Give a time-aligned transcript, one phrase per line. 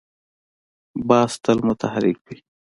[1.07, 2.37] باز تل متحرک وي